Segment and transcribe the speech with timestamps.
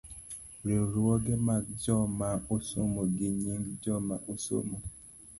[0.65, 4.77] riwruoge mag joma osomo, gi nying joma osomo.